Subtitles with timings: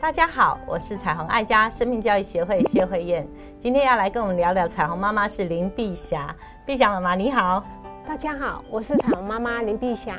[0.00, 7.62] 大家好，我是彩虹爱家生命教育协会谢慧燕，今天要来跟我们聊聊彩虹妈妈是林碧霞，碧霞妈妈你好，
[8.06, 10.16] 大家好，我是彩虹妈妈林碧霞，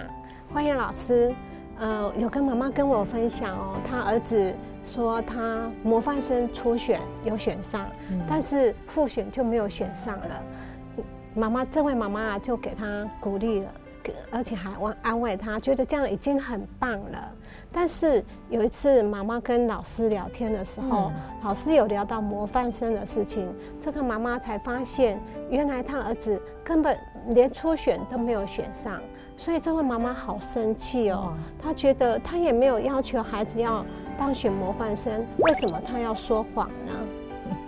[0.54, 1.34] 欢迎老师。
[1.80, 4.56] 呃，有个妈妈跟我分享哦，她儿子
[4.86, 7.86] 说他模范生初选有选上，
[8.30, 10.42] 但是复选就没有选上了。
[11.36, 13.72] 妈妈这位妈妈就给他鼓励了，
[14.32, 17.32] 而且还安安慰他，觉得这样已经很棒了。
[17.72, 21.12] 但是有一次，妈妈跟老师聊天的时候，
[21.44, 23.48] 老师有聊到模范生的事情，
[23.82, 26.96] 这个妈妈才发现，原来他儿子根本
[27.30, 29.00] 连初选都没有选上，
[29.38, 31.34] 所以这位妈妈好生气哦。
[31.60, 33.84] 她觉得她也没有要求孩子要
[34.18, 36.94] 当选模范生，为什么他要说谎呢？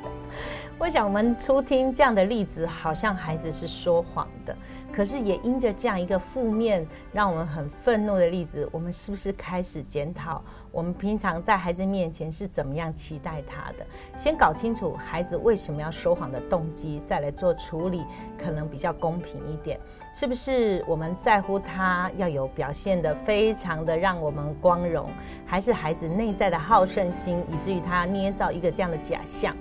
[0.78, 4.56] 我想我们初听这样的例子，好像孩子是说谎的，
[4.92, 13.86] 可是也因着这样一个负面，让我们很愤怒的例子，我们是不是开始检讨我们平常在孩子面前是怎么样期待他的？
[14.18, 18.04] 先搞清楚孩子为什么要说谎的动机，再来做处理，
[18.38, 19.80] 可能比较公平一点。
[20.18, 25.10] 是不是我们在乎他要有表现的非常的让我们光荣，
[25.46, 29.54] 还是孩子内在的好胜心，以至于他捏造一个这样的假象？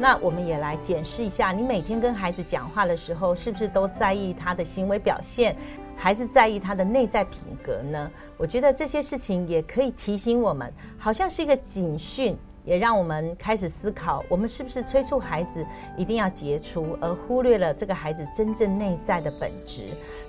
[0.00, 5.54] 那我们也来检视一下，你每天跟孩子讲话的时候，是不是都在意他的行为表现，
[5.94, 8.10] 还是在意他的内在品格呢？
[8.36, 12.36] 我觉得这些事情也可以提醒我们，好像是一个警讯。
[12.64, 15.64] 也让我们开始思考，我们是不是催促孩子
[15.96, 19.82] 一定要杰出，而忽略了这个孩子真正内在的本质？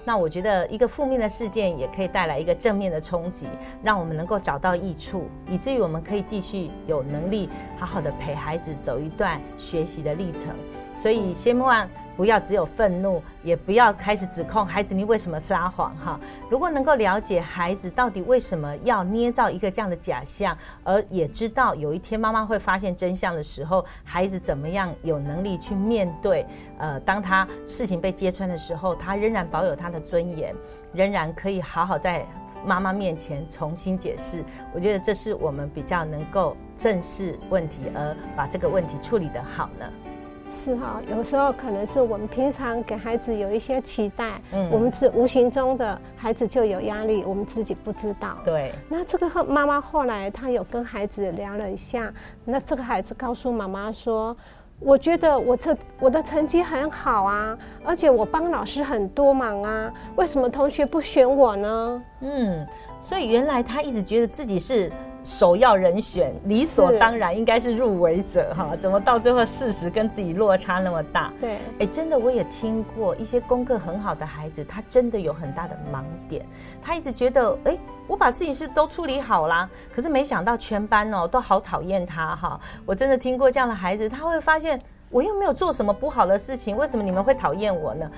[0.06, 3.46] 那我觉得一个负面的事件也可以带来一个正面的冲击，
[3.84, 10.56] 让我们能够找到益处，以至于我们可以继续有能力好好的陪孩子走一段学习的历程。
[10.96, 11.88] 所以，先望。
[12.22, 16.20] 不要只有愤怒，也不要开始指控孩子你为什么撒谎哈。
[16.52, 26.46] 如果能够了解孩子到底为什么要捏造一个这样的假象，而也知道有一天妈妈会发现真相的时候，孩子怎么样有能力去面对？
[26.78, 30.54] 呃，当他事情被揭穿的时候，他仍然保有他的尊严，
[30.94, 32.24] 仍然可以好好在
[32.64, 34.46] 妈妈面前重新解释。
[34.76, 40.11] 我觉得这是我们比较能够正视问题，而把这个问题处理得好呢。
[40.52, 48.38] 是哈，有时候可能是我们平常给孩子有一些期待，嗯，我们是无形中的孩子就有压力，我们自己不知道。
[48.44, 48.72] 对。
[48.90, 52.14] 那这个后妈妈后来她有跟孩子聊了一下，
[52.44, 54.36] 那这个孩子告诉妈妈说
[54.80, 62.68] ：“我觉得我这我的成绩很好啊，而且我帮老师很多忙啊，为什么同学不选我呢？”嗯，
[63.02, 64.92] 所以原来他一直觉得自己是。
[65.24, 71.32] 首要人选，理所当然应该是入围者哈，怎么到最后事实跟自己落差那么大？
[71.40, 76.44] 对，哎，真的我也听过一些功课很好的孩子，他真的有很大的盲点，
[76.82, 77.78] 他一直觉得，哎，
[78.08, 82.60] 我把自己事都处理好啦，可是没想到全班哦都好讨厌他哈。
[82.86, 88.10] 我真的听过这样的孩子，他会发现我又没有做什么不好的事情，为什么你们会讨厌我呢？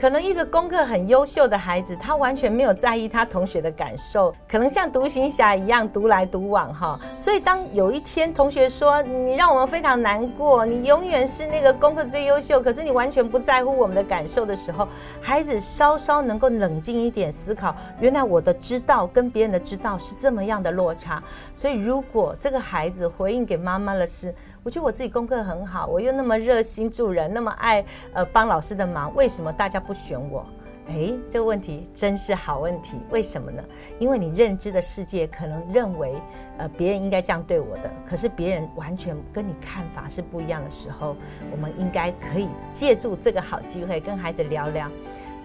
[0.00, 6.98] 可能一个功课很优秀的孩子，他完全没有在意他同学的感受，可能像独行侠一样独来独往哈。
[7.18, 14.88] 所以当有一天同学说你让我们非常难过，你永远是那个功课最优秀，可是你完全不在乎我们的感受的时候，
[15.20, 21.22] 孩子稍稍能够冷静一点思考，原来我的知道跟别人的知道是这么样的落差。
[21.54, 24.34] 所以如果这个孩子回应给妈妈的是。
[24.62, 27.82] 我觉得我自己功课很好，我又那么热心助人，那么爱
[28.12, 30.44] 呃帮老师的忙，为什么大家不选我？
[30.86, 32.98] 哎，这个问题真是好问题。
[33.10, 33.62] 为什么呢？
[33.98, 36.12] 因为你认知的世界可能认为，
[36.58, 41.16] 呃，别人应该这样对我的，可是别人完全跟你看法是不一样的时候，
[41.50, 44.90] 我们应该可以借助这个好机会跟孩子聊聊。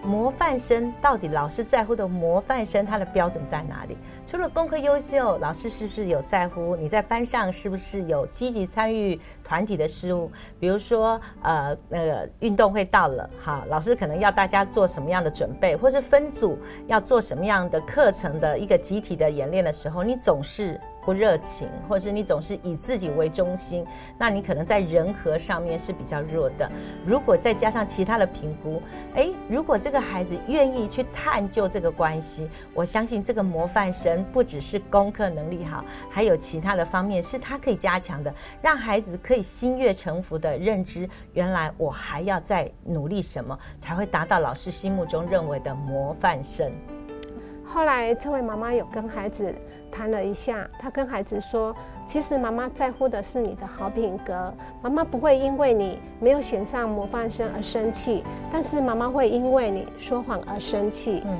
[0.02, 3.96] 模范生到底老师在乎的模范生，他的标准在哪里？
[4.26, 10.30] 除了功课优秀，老师是不是有在乎你在班上是不是有积极参与团体的事务？
[10.58, 20.80] 比如说，呃，那个运动会到了，哈，老师可能要大家做什么样的准备，或是分组要做什么样的课程的一个集体的演练的时候，你总是。
[21.06, 23.86] 不热情，或是你总是以自己为中心，
[24.18, 26.68] 那你可能在人和上面是比较弱的。
[27.06, 28.82] 如果再加上其他的评估，
[29.14, 46.68] 诶，如果这个孩子愿意去探究这个关系，我相信这个模范生不只是功课能力好，还有其他的方面是他可以加强的，让孩子可以心悦诚服的认知，原来我还要再努力什么，才会达到老师心目中认为的模范生。
[47.76, 49.54] 后来这位妈妈有跟孩子。
[49.92, 51.74] 谈了一下，她跟孩子说
[52.06, 54.52] ：“其实妈妈在乎的是你的好品格。
[54.82, 61.22] 妈妈不会因为你没有选上模范生而生气，但是妈妈会因为你说谎而生气。
[61.26, 61.36] 嗯，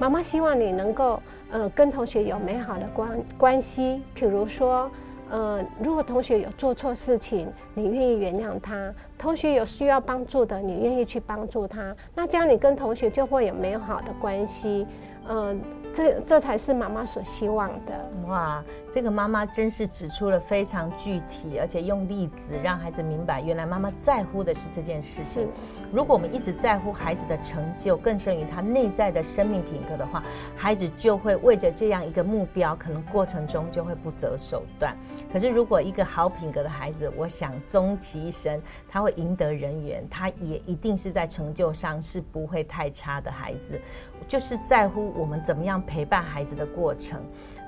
[0.00, 1.20] 妈妈希望你能够
[1.50, 4.90] 呃跟同学有美好的关关系，比如说。
[5.30, 11.94] 呃，如果同学有做错事情，你愿意原谅他；同学有需要帮助的，你愿意去帮助他。
[12.14, 14.86] 那这样你跟同学就会有美好的关系。
[15.28, 15.54] 呃，
[15.94, 18.10] 这这才是妈妈所希望的。
[18.26, 18.64] 哇，
[18.94, 25.46] 这个妈妈真是指出了非常具体，而且用例子让孩子明白，原来妈妈在乎的是这件事情。
[25.92, 30.22] 如果我们一直在乎孩子的成就，更胜于他内在的生命品格的话，
[30.54, 34.94] 孩子就会为着这样一个目标，可能过程中就会不择手段。
[35.32, 43.80] 可是，如果一个好品格的孩子，我想终其一生，他会赢得人缘，他也一定是在成就上是不会太差的孩子。
[44.26, 47.20] 就是在乎我们怎么样陪伴孩子的过程。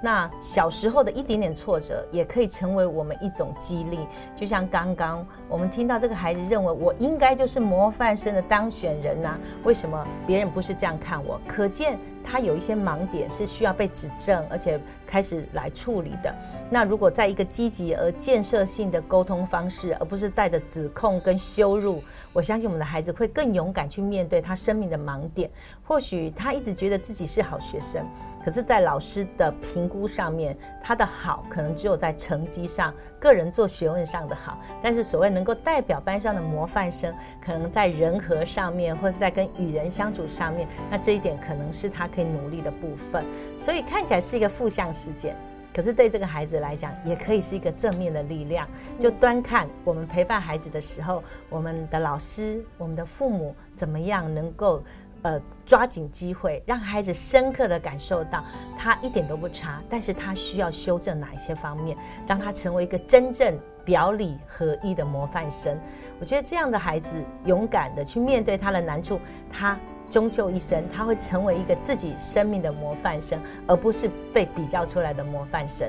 [0.02, 3.98] 那小时候的一点点挫折，也可以成为我们一种激励。
[4.34, 11.38] 就像刚刚我们听到这个孩子认为我应该就是模范生的当选人呐，为什么别人不是这样看我？
[11.46, 16.34] 可见他有一些盲点是需要被指正，而且开始来处理的。
[16.70, 21.94] 那如果在一个积极而建设性的沟通方式，而不是带着指控跟羞辱，
[22.32, 25.50] 我相信我们的孩子会更勇敢去面对他生命的盲点。
[25.82, 28.06] 或许他一直觉得自己是好学生，
[28.44, 34.58] 可是，在老师的评估上面，他的好可能只有在成绩上、个人做学问上的好。
[34.82, 37.14] 但是，所谓能够代表班上的模范生，
[37.44, 43.24] 可能在人和上面，或是在跟与人相处上面，那这一点可能是他可以努力的部分。
[43.58, 45.36] 所以，看起来是一个负向事件。
[45.72, 48.66] 可是对这个孩子来讲，也可以是一个正面的力量。
[48.98, 54.82] 就端看我们陪伴孩子的时候，我们的老师、我们的父母怎么样能够，
[55.22, 58.42] 呃，抓紧机会，让孩子深刻的感受到
[58.78, 61.96] 他一点都不差，但是他需要修正哪一些方面，
[62.26, 65.78] 让他成为一个真正表里合一的模范生。
[66.20, 69.20] 我觉得这样的孩子勇敢的去面对他的难处，
[69.52, 69.78] 他。
[70.10, 73.38] 终究一生，他会成为一个自己生命的模范生，
[73.68, 75.88] 而不是被比较出来的模范生。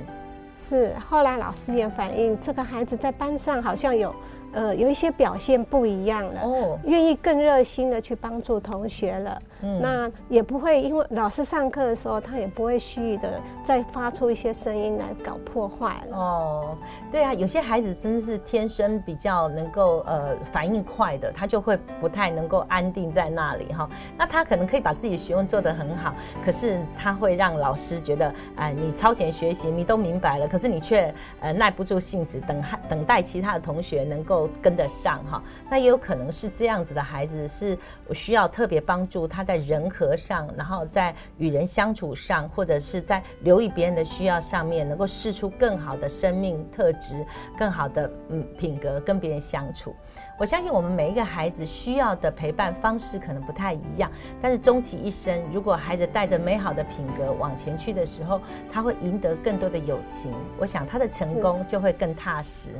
[0.56, 4.14] 是，后来老师也反映，这个孩子在班上好像有。
[4.54, 16.18] 呃，有一些表现不一样了，哦，愿意更热心的去帮助同学了，嗯，那也不会因为老师上课的时候，他也不会蓄意的再发出一些声音来搞破坏了。
[16.18, 16.78] 哦，
[17.12, 23.90] 对啊，有些孩子真的是天生比较能够呃反应快的，他就会不太能够安定在那里哈。
[24.18, 26.14] 那他可能可以把自己的学问做得很好，
[26.44, 34.42] 可是他会让老师觉得，哎，你超前学习，你都明白了，可是你却呃耐不住性子，等等待其他的同学能够。
[34.62, 37.78] 跟得上哈，那也有可能是这样子的孩子是
[38.14, 47.26] 需要特别帮助他在人和上，然后在与人相处上，或者是在留意别人的需要上面，能够试出更好的生命特质，
[47.58, 49.96] 更好的嗯品格跟别人相处。
[50.38, 54.10] 我相信我们每一个孩子需要的陪伴方式可能不太一样，
[54.42, 58.42] 但是终其一生，如果孩子带着美好的品格往前去的时候，
[58.72, 60.32] 他会赢得更多的友情。
[60.58, 62.72] 我想他的成功就会更踏实。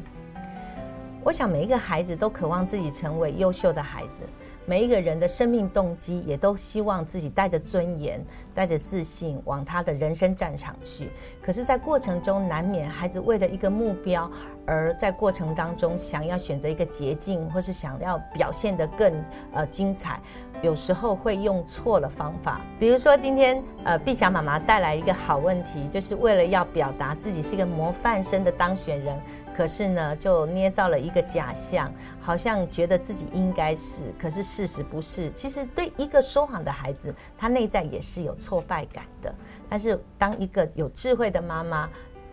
[1.24, 4.28] 我想每一个孩子都渴望自己成为优秀的孩子，
[4.66, 8.24] 每一个人的生命动机也都希望自己带着尊严、
[8.54, 11.10] 带着自信往他的人生战场去。
[11.42, 14.30] 可是，在过程中难免孩子为了一个目标，
[14.66, 19.12] 而在过程当中想要选择一个捷径，或是想要表现得更
[19.52, 20.20] 呃精彩，
[20.62, 22.62] 有时候会用错了方法。
[22.80, 29.20] 比如说今天呃碧霞妈妈带来一个好问题，就是为了要表达自己是一个模范生的当选人。
[29.56, 35.32] 可是呢，就捏造了一个假象，好像觉得自己应该是，可是事实不是。
[35.34, 39.34] 其实对一个说谎的孩子，他内在也是有挫败感的。
[39.70, 41.90] 但是当一个有智慧的妈妈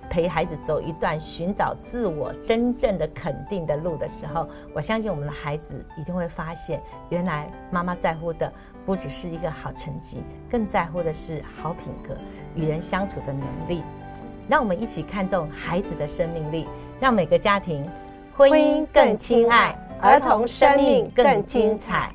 [0.08, 8.50] 陪孩子走一段寻找自我真正的肯定的路的时候，我相信我们的孩子一定会发现，原来妈妈在乎的
[8.86, 12.16] 不只是一个好成绩，更在乎的是好品格、
[12.54, 13.82] 与人相处的能力。
[14.48, 16.66] 让我们一起看重孩子的生命力。
[17.00, 17.88] 让每个家庭
[18.36, 22.10] 婚姻更亲爱，儿童生命更精彩。